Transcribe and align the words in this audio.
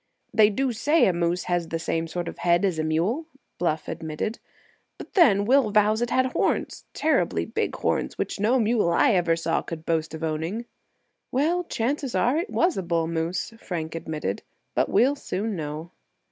"They 0.33 0.49
do 0.49 0.71
say 0.71 1.05
a 1.05 1.13
moose 1.13 1.43
has 1.43 1.67
the 1.67 1.77
same 1.77 2.07
sort 2.07 2.27
of 2.27 2.39
a 2.39 2.41
head 2.41 2.65
as 2.65 2.79
a 2.79 2.83
mule," 2.83 3.27
Bluff 3.59 3.87
admitted; 3.87 4.39
"but 4.97 5.13
then 5.13 5.45
Will 5.45 5.69
vows 5.69 6.01
it 6.01 6.09
had 6.09 6.25
horns—terribly 6.33 7.45
big 7.45 7.75
horns—which 7.75 8.39
no 8.39 8.57
mule 8.59 8.89
I 8.89 9.11
ever 9.11 9.35
saw 9.35 9.61
could 9.61 9.85
boast 9.85 10.15
of 10.15 10.23
owning." 10.23 10.65
"Well, 11.31 11.65
chances 11.65 12.15
are 12.15 12.35
it 12.37 12.49
was 12.49 12.77
a 12.77 12.81
bull 12.81 13.05
moose," 13.05 13.53
Frank 13.59 13.93
admitted; 13.93 14.41
"but 14.73 14.89
we'll 14.89 15.15
soon 15.15 15.55
know." 15.55 15.91